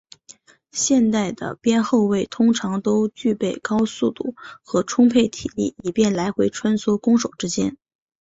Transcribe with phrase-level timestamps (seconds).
[0.71, 7.77] 现代的边后卫通常都具备高速度和充沛体力以便来回穿梭攻守之间。